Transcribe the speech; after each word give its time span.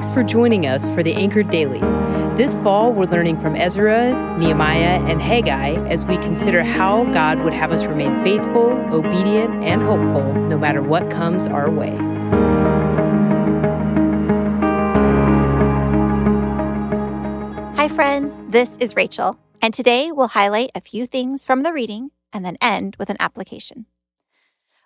Thanks 0.00 0.14
for 0.14 0.22
joining 0.22 0.64
us 0.64 0.88
for 0.94 1.02
the 1.02 1.12
Anchored 1.12 1.50
Daily. 1.50 1.78
This 2.34 2.56
fall, 2.56 2.90
we're 2.90 3.04
learning 3.04 3.36
from 3.36 3.54
Ezra, 3.54 4.38
Nehemiah, 4.38 4.98
and 5.06 5.20
Haggai 5.20 5.74
as 5.88 6.06
we 6.06 6.16
consider 6.16 6.64
how 6.64 7.04
God 7.12 7.40
would 7.40 7.52
have 7.52 7.70
us 7.70 7.84
remain 7.84 8.22
faithful, 8.22 8.70
obedient, 8.94 9.62
and 9.62 9.82
hopeful 9.82 10.24
no 10.48 10.56
matter 10.56 10.80
what 10.80 11.10
comes 11.10 11.46
our 11.46 11.70
way. 11.70 11.94
Hi, 17.76 17.86
friends. 17.88 18.40
This 18.48 18.78
is 18.78 18.96
Rachel, 18.96 19.38
and 19.60 19.74
today 19.74 20.10
we'll 20.10 20.28
highlight 20.28 20.70
a 20.74 20.80
few 20.80 21.06
things 21.06 21.44
from 21.44 21.62
the 21.62 21.74
reading 21.74 22.10
and 22.32 22.42
then 22.42 22.56
end 22.62 22.96
with 22.98 23.10
an 23.10 23.18
application. 23.20 23.84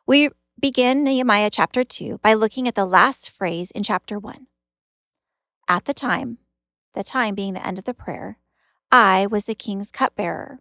We 0.08 0.30
begin 0.58 1.04
Nehemiah 1.04 1.50
chapter 1.52 1.84
2 1.84 2.18
by 2.18 2.34
looking 2.34 2.66
at 2.66 2.74
the 2.74 2.84
last 2.84 3.30
phrase 3.30 3.70
in 3.70 3.84
chapter 3.84 4.18
1. 4.18 4.48
At 5.66 5.86
the 5.86 5.94
time, 5.94 6.38
the 6.92 7.02
time 7.02 7.34
being 7.34 7.54
the 7.54 7.66
end 7.66 7.78
of 7.78 7.84
the 7.84 7.94
prayer, 7.94 8.38
I 8.92 9.26
was 9.26 9.46
the 9.46 9.54
king's 9.54 9.90
cupbearer. 9.90 10.60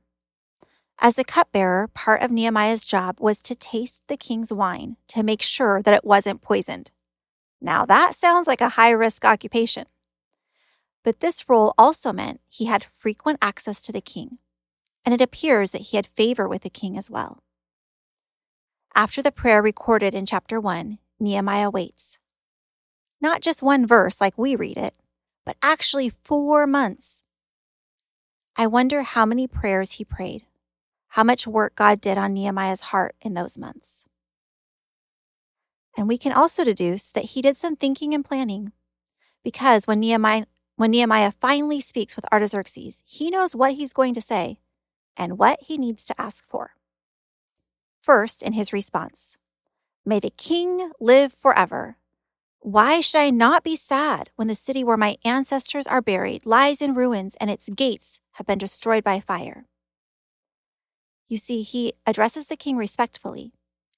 As 1.00 1.16
the 1.16 1.26
cupbearer, 1.26 1.90
part 1.90 2.22
of 2.22 2.32
Nehemiah's 2.32 2.86
job 2.86 3.18
was 3.20 3.42
to 3.42 3.56
taste 3.56 4.02
the 4.08 4.16
king's 4.16 4.54
wine 4.54 4.96
to 5.08 5.24
make 5.24 5.42
sure 5.42 5.82
that 5.82 5.94
it 5.94 6.06
wasn't 6.06 6.42
poisoned. 6.42 6.92
Now 7.60 7.86
that 7.86 8.16
sounds 8.16 8.48
like 8.48 8.62
a 8.62 8.70
high 8.70 8.92
risk 8.92 9.26
occupation. 9.26 9.86
But 11.04 11.20
this 11.20 11.50
role 11.50 11.74
also 11.78 12.14
meant 12.14 12.40
he 12.48 12.66
had 12.66 12.88
frequent 12.96 13.40
access 13.42 13.82
to 13.82 13.92
the 13.92 14.02
king, 14.02 14.38
and 15.06 15.14
it 15.14 15.22
appears 15.22 15.72
that 15.72 15.82
he 15.82 15.98
had 15.98 16.08
favor 16.08 16.48
with 16.48 16.62
the 16.62 16.70
king 16.70 16.98
as 16.98 17.12
well. 17.12 17.44
After 18.96 19.22
the 19.22 19.32
prayer 19.32 19.62
recorded 19.62 20.14
in 20.14 20.26
chapter 20.26 20.62
1, 20.62 21.00
Nehemiah 21.20 21.70
waits 21.70 22.20
not 23.24 23.42
just 23.42 23.64
one 23.64 23.88
verse 23.88 24.20
like 24.20 24.38
we 24.38 24.56
read 24.56 24.78
it, 24.78 24.94
but 25.46 25.56
actually 25.64 26.12
four 26.24 26.68
months. 26.68 27.24
I 28.56 28.68
wonder 28.68 29.02
how 29.02 29.26
many 29.26 29.48
prayers 29.48 29.94
he 29.94 30.06
prayed, 30.06 30.46
how 31.08 31.24
much 31.24 31.48
work 31.48 31.76
God 31.76 32.02
did 32.02 32.18
on 32.18 32.34
Nehemiah's 32.34 32.82
heart 32.92 33.16
in 33.22 33.34
those 33.34 33.58
months. 33.58 34.06
And 35.98 36.08
we 36.08 36.18
can 36.18 36.34
also 36.34 36.64
deduce 36.64 37.12
that 37.14 37.26
he 37.26 37.42
did 37.42 37.56
some 37.56 37.76
thinking 37.76 38.14
and 38.14 38.26
planning, 38.26 38.74
because 39.44 39.88
when 39.88 40.02
Nehemiah, 40.02 40.46
when 40.76 40.92
Nehemiah 40.92 41.32
finally 41.40 41.80
speaks 41.80 42.16
with 42.16 42.32
Artaxerxes, 42.32 43.04
he 43.06 43.30
knows 43.30 43.56
what 43.56 43.74
he's 43.74 43.94
going 43.94 44.14
to 44.16 44.22
say 44.22 44.60
and 45.16 45.38
what 45.38 45.60
he 45.62 45.78
needs 45.78 46.04
to 46.06 46.22
ask 46.22 46.48
for. 46.50 46.72
First, 48.02 48.44
in 48.44 48.54
his 48.54 48.74
response, 48.74 49.38
May 50.06 50.20
the 50.20 50.32
king 50.32 50.92
live 51.00 51.32
forever. 51.34 51.96
Why 52.64 53.02
should 53.02 53.19
I 53.19 53.30
not 53.30 53.66
be 53.66 53.75
sad 53.75 54.30
when 54.38 54.47
the 54.47 54.56
city 54.56 54.86
where 54.86 54.95
my 54.95 55.17
ancestors 55.25 55.86
are 55.86 56.02
buried 56.02 56.45
lies 56.45 56.81
in 56.81 56.94
ruins 56.94 57.36
and 57.42 57.52
its 57.52 57.67
gates 57.67 58.22
have 58.36 58.47
been 58.47 58.58
destroyed 58.58 59.03
by 59.03 59.20
fire? 59.20 59.66
You 61.28 61.36
see, 61.36 61.61
he 61.61 61.92
addresses 62.08 62.47
the 62.47 62.55
king 62.55 62.78
respectfully, 62.78 63.52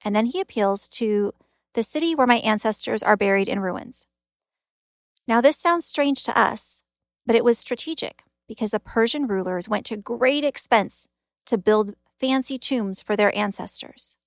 and 0.03 0.16
then 0.16 0.25
he 0.25 0.41
appeals 0.41 0.89
to 0.89 1.31
the 1.75 1.83
city 1.83 2.16
where 2.16 2.25
my 2.25 2.38
ancestors 2.38 3.03
are 3.03 3.16
buried 3.16 3.47
in 3.47 3.59
ruins. 3.59 4.07
Now, 5.27 5.41
this 5.41 5.57
sounds 5.57 5.85
strange 5.85 6.23
to 6.23 6.35
us, 6.35 6.83
but 7.23 7.35
it 7.35 7.44
was 7.44 7.59
strategic 7.59 8.23
because 8.47 8.72
the 8.72 8.79
Persian 8.79 9.27
rulers 9.27 9.69
went 9.69 9.85
to 9.85 9.95
great 9.95 10.44
expense 10.44 11.07
to 11.45 11.59
build 11.59 11.94
fancy 12.19 12.57
tombs 12.57 13.03
for 13.03 13.16
their 13.16 13.35
ancestors 13.38 14.17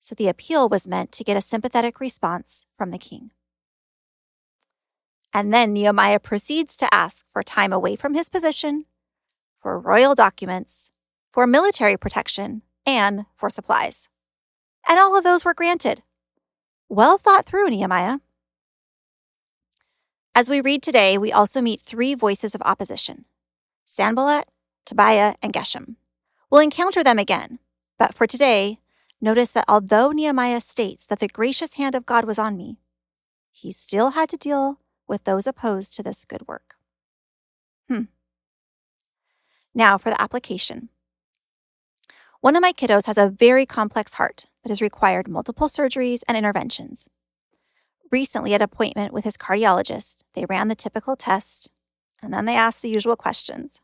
so 0.00 0.14
the 0.14 0.28
appeal 0.28 0.68
was 0.68 0.88
meant 0.88 1.12
to 1.12 1.24
get 1.24 1.36
a 1.36 1.42
sympathetic 1.42 2.00
response 2.00 2.66
from 2.76 2.90
the 2.90 2.98
king. 2.98 3.30
And 5.32 5.54
then 5.54 5.72
Nehemiah 5.72 6.18
proceeds 6.18 6.76
to 6.78 6.92
ask 6.92 7.24
for 7.30 7.42
time 7.42 7.72
away 7.72 7.94
from 7.94 8.14
his 8.14 8.28
position, 8.28 8.86
for 9.60 9.78
royal 9.78 10.16
documents, 10.16 10.92
for 11.30 11.46
military 11.46 11.96
protection, 11.96 12.62
and 12.84 13.26
for 13.36 13.48
supplies. 13.48 14.08
And 14.88 14.98
all 14.98 15.16
of 15.16 15.22
those 15.22 15.44
were 15.44 15.54
granted. 15.54 16.02
Well 16.88 17.16
thought 17.16 17.46
through, 17.46 17.70
Nehemiah. 17.70 18.18
As 20.34 20.48
we 20.48 20.60
read 20.60 20.82
today, 20.82 21.18
we 21.18 21.30
also 21.30 21.60
meet 21.60 21.80
three 21.80 22.14
voices 22.14 22.54
of 22.54 22.62
opposition 22.62 23.26
Sanballat, 23.84 24.48
Tobiah, 24.84 25.34
and 25.42 25.52
Geshem. 25.52 25.96
We'll 26.50 26.60
encounter 26.60 27.04
them 27.04 27.18
again, 27.18 27.60
but 27.98 28.14
for 28.14 28.26
today, 28.26 28.79
Notice 29.20 29.52
that 29.52 29.66
although 29.68 30.12
Nehemiah 30.12 30.60
states 30.60 31.04
that 31.06 31.18
the 31.18 31.28
gracious 31.28 31.74
hand 31.74 31.94
of 31.94 32.06
God 32.06 32.24
was 32.24 32.38
on 32.38 32.56
me, 32.56 32.78
he 33.52 33.70
still 33.72 34.10
had 34.10 34.28
to 34.30 34.36
deal 34.36 34.80
with 35.06 35.24
those 35.24 35.46
opposed 35.46 35.94
to 35.94 36.02
this 36.02 36.24
good 36.24 36.46
work. 36.48 36.76
Hmm. 37.88 38.04
Now 39.74 39.98
for 39.98 40.10
the 40.10 40.20
application. 40.20 40.88
One 42.40 42.56
of 42.56 42.62
my 42.62 42.72
kiddos 42.72 43.06
has 43.06 43.18
a 43.18 43.28
very 43.28 43.66
complex 43.66 44.14
heart 44.14 44.46
that 44.62 44.70
has 44.70 44.80
required 44.80 45.28
multiple 45.28 45.68
surgeries 45.68 46.22
and 46.26 46.38
interventions. 46.38 47.08
Recently, 48.10 48.54
at 48.54 48.62
appointment 48.62 49.12
with 49.12 49.24
his 49.24 49.36
cardiologist, 49.36 50.18
they 50.34 50.46
ran 50.46 50.68
the 50.68 50.74
typical 50.74 51.16
test 51.16 51.70
and 52.22 52.32
then 52.32 52.46
they 52.46 52.56
asked 52.56 52.82
the 52.82 52.88
usual 52.88 53.16
questions 53.16 53.80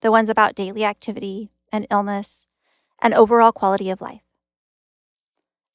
the 0.00 0.10
ones 0.10 0.30
about 0.30 0.54
daily 0.54 0.84
activity 0.84 1.50
and 1.70 1.86
illness 1.90 2.48
and 3.02 3.14
overall 3.14 3.52
quality 3.52 3.90
of 3.90 4.00
life. 4.00 4.22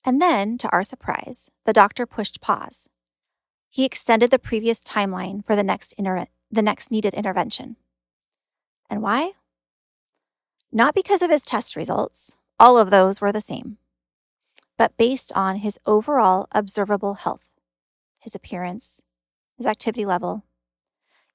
And 0.05 0.21
then, 0.21 0.59
to 0.59 0.69
our 0.69 0.83
surprise, 0.83 1.49
the 1.65 1.73
doctor 1.73 2.05
pushed 2.05 2.39
pause. 2.39 2.89
He 3.71 3.85
extended 3.85 4.29
the 4.29 4.37
previous 4.37 4.83
timeline 4.83 5.43
for 5.45 5.55
the 5.55 5.63
next, 5.63 5.93
inter- 5.93 6.27
the 6.51 6.61
next 6.61 6.91
needed 6.91 7.15
intervention. 7.15 7.75
And 8.87 9.01
why? 9.01 9.31
Not 10.71 10.93
because 10.93 11.23
of 11.23 11.31
his 11.31 11.41
test 11.41 11.75
results, 11.75 12.37
all 12.59 12.77
of 12.77 12.91
those 12.91 13.19
were 13.19 13.31
the 13.31 13.41
same, 13.41 13.77
but 14.77 14.95
based 14.95 15.31
on 15.35 15.57
his 15.57 15.79
overall 15.87 16.47
observable 16.51 17.15
health, 17.15 17.53
his 18.19 18.35
appearance, 18.35 19.01
his 19.57 19.65
activity 19.65 20.05
level. 20.05 20.43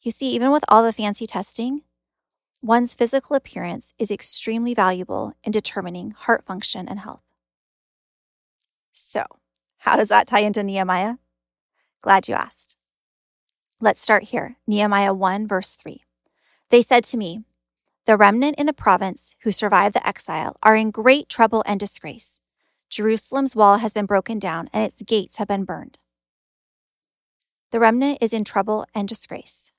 You 0.00 0.12
see, 0.12 0.30
even 0.30 0.52
with 0.52 0.64
all 0.68 0.84
the 0.84 0.92
fancy 0.92 1.26
testing, 1.26 1.82
one's 2.62 2.94
physical 2.94 3.34
appearance 3.34 3.94
is 3.98 4.10
extremely 4.10 4.74
valuable 4.74 5.34
in 5.42 5.50
determining 5.50 6.12
heart 6.12 6.44
function 6.46 6.88
and 6.88 7.00
health. 7.00 7.22
So, 9.00 9.24
how 9.78 9.96
does 9.96 10.08
that 10.08 10.26
tie 10.26 10.40
into 10.40 10.62
Nehemiah? 10.62 11.16
Glad 12.02 12.28
you 12.28 12.34
asked. 12.34 12.76
Let's 13.80 14.02
start 14.02 14.24
here 14.24 14.56
Nehemiah 14.66 15.14
1, 15.14 15.48
verse 15.48 15.74
3. 15.74 16.02
They 16.68 16.82
said 16.82 17.04
to 17.04 17.16
me, 17.16 17.44
The 18.04 18.16
remnant 18.16 18.58
in 18.58 18.66
the 18.66 18.72
province 18.72 19.36
who 19.42 19.52
survived 19.52 19.94
the 19.94 20.06
exile 20.06 20.56
are 20.62 20.76
in 20.76 20.90
great 20.90 21.28
trouble 21.28 21.64
and 21.66 21.80
disgrace. 21.80 22.40
Jerusalem's 22.90 23.56
wall 23.56 23.78
has 23.78 23.92
been 23.92 24.06
broken 24.06 24.38
down 24.38 24.68
and 24.72 24.84
its 24.84 25.02
gates 25.02 25.36
have 25.36 25.48
been 25.48 25.64
burned. 25.64 25.98
The 27.70 27.80
remnant 27.80 28.18
is 28.20 28.32
in 28.32 28.44
trouble 28.44 28.84
and 28.94 29.08
disgrace. 29.08 29.72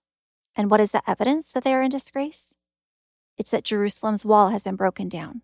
And 0.55 0.71
what 0.71 0.79
is 0.79 0.93
the 0.93 1.07
evidence 1.07 1.51
that 1.51 1.63
they 1.63 1.73
are 1.73 1.83
in 1.83 1.89
disgrace? 1.89 2.55
It's 3.37 3.51
that 3.51 3.63
Jerusalem's 3.63 4.25
wall 4.25 4.49
has 4.49 4.63
been 4.63 4.75
broken 4.75 5.09
down. 5.09 5.41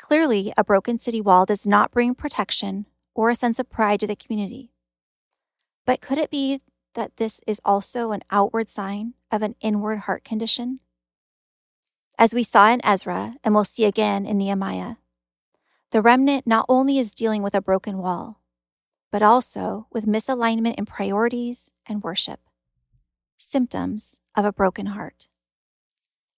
Clearly, 0.00 0.52
a 0.56 0.64
broken 0.64 0.98
city 0.98 1.20
wall 1.20 1.44
does 1.44 1.66
not 1.66 1.92
bring 1.92 2.14
protection 2.14 2.86
or 3.14 3.28
a 3.28 3.34
sense 3.34 3.58
of 3.58 3.70
pride 3.70 4.00
to 4.00 4.06
the 4.06 4.16
community. 4.16 4.72
But 5.84 6.00
could 6.00 6.18
it 6.18 6.30
be 6.30 6.60
that 6.94 7.18
this 7.18 7.40
is 7.46 7.60
also 7.64 8.10
an 8.10 8.22
outward 8.30 8.70
sign 8.70 9.14
of 9.30 9.42
an 9.42 9.54
inward 9.60 10.00
heart 10.00 10.24
condition? 10.24 10.80
As 12.18 12.34
we 12.34 12.42
saw 12.42 12.70
in 12.70 12.84
Ezra 12.84 13.34
and 13.44 13.54
we'll 13.54 13.64
see 13.64 13.84
again 13.84 14.26
in 14.26 14.38
Nehemiah, 14.38 14.96
the 15.90 16.02
remnant 16.02 16.46
not 16.46 16.66
only 16.68 16.98
is 16.98 17.14
dealing 17.14 17.42
with 17.42 17.54
a 17.54 17.62
broken 17.62 17.98
wall, 17.98 18.40
but 19.12 19.22
also 19.22 19.86
with 19.92 20.06
misalignment 20.06 20.76
in 20.76 20.86
priorities 20.86 21.70
and 21.86 22.02
worship, 22.02 22.40
symptoms 23.36 24.18
of 24.36 24.44
a 24.44 24.52
broken 24.52 24.86
heart. 24.86 25.29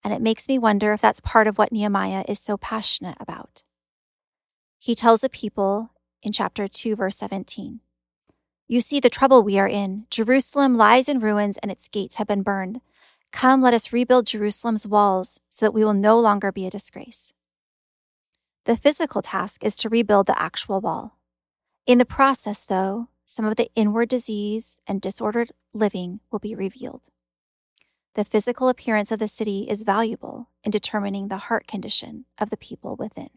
And 0.04 0.12
it 0.12 0.22
makes 0.22 0.48
me 0.48 0.58
wonder 0.58 0.92
if 0.92 1.00
that's 1.00 1.20
part 1.20 1.46
of 1.46 1.58
what 1.58 1.72
Nehemiah 1.72 2.24
is 2.26 2.40
so 2.40 2.56
passionate 2.56 3.16
about. 3.20 3.62
He 4.78 4.94
tells 4.94 5.20
the 5.20 5.28
people 5.28 5.92
in 6.22 6.32
chapter 6.32 6.66
2, 6.66 6.96
verse 6.96 7.16
17 7.16 7.80
You 8.66 8.80
see 8.80 9.00
the 9.00 9.10
trouble 9.10 9.42
we 9.42 9.58
are 9.58 9.68
in. 9.68 10.06
Jerusalem 10.10 10.74
lies 10.74 11.08
in 11.08 11.20
ruins 11.20 11.58
and 11.58 11.70
its 11.70 11.88
gates 11.88 12.16
have 12.16 12.26
been 12.26 12.42
burned. 12.42 12.80
Come, 13.32 13.62
let 13.62 13.74
us 13.74 13.92
rebuild 13.92 14.26
Jerusalem's 14.26 14.86
walls 14.86 15.40
so 15.48 15.66
that 15.66 15.72
we 15.72 15.84
will 15.84 15.94
no 15.94 16.18
longer 16.18 16.52
be 16.52 16.66
a 16.66 16.70
disgrace. 16.70 17.32
The 18.64 18.76
physical 18.76 19.22
task 19.22 19.64
is 19.64 19.76
to 19.76 19.88
rebuild 19.88 20.26
the 20.26 20.40
actual 20.40 20.80
wall. 20.80 21.18
In 21.86 21.98
the 21.98 22.04
process, 22.04 22.64
though, 22.64 23.08
some 23.24 23.44
of 23.44 23.56
the 23.56 23.70
inward 23.74 24.08
disease 24.08 24.80
and 24.86 25.00
disordered 25.00 25.52
living 25.72 26.20
will 26.30 26.38
be 26.38 26.54
revealed. 26.54 27.08
The 28.14 28.24
physical 28.24 28.68
appearance 28.68 29.10
of 29.10 29.18
the 29.18 29.28
city 29.28 29.66
is 29.70 29.84
valuable 29.84 30.48
in 30.64 30.70
determining 30.70 31.28
the 31.28 31.38
heart 31.38 31.66
condition 31.66 32.26
of 32.38 32.50
the 32.50 32.58
people 32.58 32.94
within. 32.94 33.30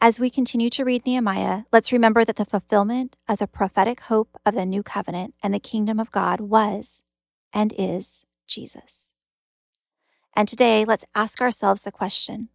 As 0.00 0.18
we 0.18 0.30
continue 0.30 0.70
to 0.70 0.84
read 0.84 1.04
Nehemiah, 1.04 1.64
let's 1.70 1.92
remember 1.92 2.24
that 2.24 2.36
the 2.36 2.46
fulfillment 2.46 3.16
of 3.28 3.38
the 3.38 3.46
prophetic 3.46 4.00
hope 4.00 4.36
of 4.44 4.54
the 4.54 4.66
new 4.66 4.82
covenant 4.82 5.34
and 5.42 5.52
the 5.52 5.60
kingdom 5.60 6.00
of 6.00 6.10
God 6.10 6.40
was 6.40 7.02
and 7.52 7.74
is 7.78 8.24
Jesus. 8.48 9.12
And 10.34 10.48
today, 10.48 10.84
let's 10.84 11.04
ask 11.14 11.40
ourselves 11.40 11.84
the 11.84 11.92
question 11.92 12.48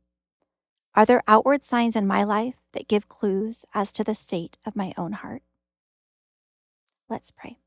Are 0.96 1.06
there 1.06 1.24
outward 1.28 1.64
signs 1.64 1.96
in 1.96 2.08
my 2.08 2.24
life 2.24 2.56
that 2.74 2.88
give 2.88 3.08
clues 3.08 3.66
as 3.74 3.92
to 3.94 4.04
the 4.04 4.16
state 4.16 4.58
of 4.66 4.76
my 4.76 4.94
own 4.98 5.14
heart? 5.14 5.44
Let's 7.08 7.32
pray. 7.32 7.60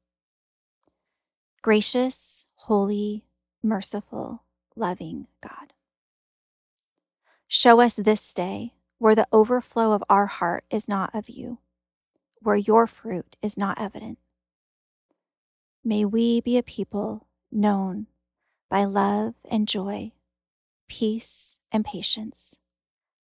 Gracious, 1.63 2.47
holy, 2.55 3.25
merciful, 3.63 4.45
loving 4.77 5.27
God. 5.43 5.75
Show 7.47 7.81
us 7.81 7.97
this 7.97 8.33
day 8.33 8.73
where 8.99 9.15
the 9.15 9.29
overflow 9.31 9.93
of 9.93 10.03
our 10.09 10.27
heart 10.27 10.65
is 10.71 10.89
not 10.89 11.15
of 11.15 11.29
you, 11.29 11.59
where 12.41 12.57
your 12.57 12.87
fruit 12.87 13.37
is 13.43 13.59
not 13.59 13.79
evident. 13.79 14.19
May 15.85 16.05
we 16.05 16.41
be 16.41 16.57
a 16.57 16.63
people 16.63 17.27
known 17.53 18.07
by 18.71 18.85
love 18.85 19.35
and 19.51 19.69
joy, 19.69 20.13
peace 20.89 21.59
and 21.71 21.85
patience, 21.85 22.57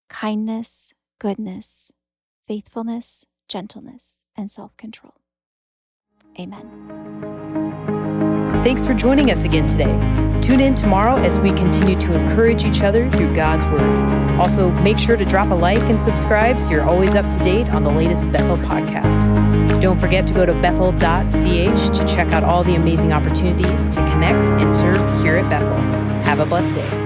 kindness, 0.08 0.92
goodness, 1.18 1.90
faithfulness, 2.46 3.24
gentleness, 3.48 4.26
and 4.36 4.50
self 4.50 4.76
control. 4.76 5.14
Amen. 6.38 7.35
Thanks 8.66 8.84
for 8.84 8.94
joining 8.94 9.30
us 9.30 9.44
again 9.44 9.68
today. 9.68 9.92
Tune 10.40 10.58
in 10.58 10.74
tomorrow 10.74 11.14
as 11.22 11.38
we 11.38 11.50
continue 11.50 11.96
to 12.00 12.12
encourage 12.12 12.64
each 12.64 12.82
other 12.82 13.08
through 13.10 13.32
God's 13.32 13.64
Word. 13.66 14.40
Also, 14.40 14.72
make 14.82 14.98
sure 14.98 15.16
to 15.16 15.24
drop 15.24 15.50
a 15.50 15.54
like 15.54 15.78
and 15.82 16.00
subscribe 16.00 16.60
so 16.60 16.72
you're 16.72 16.84
always 16.84 17.14
up 17.14 17.30
to 17.30 17.38
date 17.44 17.68
on 17.68 17.84
the 17.84 17.90
latest 17.92 18.28
Bethel 18.32 18.56
podcast. 18.56 19.80
Don't 19.80 20.00
forget 20.00 20.26
to 20.26 20.34
go 20.34 20.44
to 20.44 20.52
bethel.ch 20.54 20.98
to 21.96 22.06
check 22.12 22.32
out 22.32 22.42
all 22.42 22.64
the 22.64 22.74
amazing 22.74 23.12
opportunities 23.12 23.88
to 23.90 24.04
connect 24.10 24.50
and 24.60 24.72
serve 24.72 25.22
here 25.22 25.36
at 25.36 25.48
Bethel. 25.48 25.76
Have 26.24 26.40
a 26.40 26.44
blessed 26.44 26.74
day. 26.74 27.05